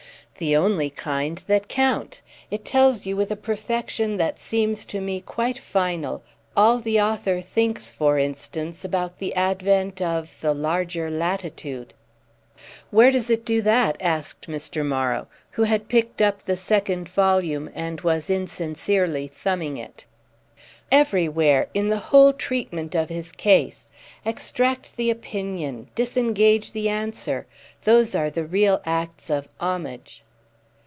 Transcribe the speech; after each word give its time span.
"The 0.37 0.55
only 0.55 0.89
kind 0.89 1.37
that 1.45 1.67
count. 1.67 2.21
It 2.49 2.65
tells 2.65 3.05
you 3.05 3.15
with 3.15 3.29
a 3.29 3.35
perfection 3.35 4.17
that 4.17 4.39
seems 4.39 4.85
to 4.85 4.99
me 4.99 5.21
quite 5.21 5.59
final 5.59 6.23
all 6.57 6.79
the 6.79 6.99
author 6.99 7.41
thinks, 7.41 7.91
for 7.91 8.17
instance, 8.17 8.83
about 8.83 9.19
the 9.19 9.35
advent 9.35 10.01
of 10.01 10.35
the 10.41 10.55
'larger 10.55 11.11
latitude.'" 11.11 11.93
"Where 12.89 13.11
does 13.11 13.29
it 13.29 13.45
do 13.45 13.61
that?" 13.61 13.97
asked 13.99 14.49
Mr. 14.49 14.83
Morrow, 14.83 15.27
who 15.51 15.63
had 15.65 15.87
picked 15.87 16.23
up 16.23 16.41
the 16.41 16.57
second 16.57 17.07
volume 17.07 17.69
and 17.75 18.01
was 18.01 18.27
insincerely 18.27 19.27
thumbing 19.27 19.77
it. 19.77 20.05
"Everywhere—in 20.91 21.89
the 21.89 21.97
whole 22.09 22.33
treatment 22.33 22.95
of 22.95 23.09
his 23.09 23.31
case. 23.31 23.91
Extract 24.25 24.97
the 24.97 25.11
opinion, 25.11 25.89
disengage 25.93 26.71
the 26.71 26.89
answer—those 26.89 28.15
are 28.15 28.31
the 28.31 28.43
real 28.47 28.81
acts 28.87 29.29
of 29.29 29.47
homage." 29.59 30.23